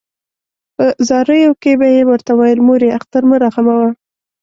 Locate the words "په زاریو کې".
0.75-1.71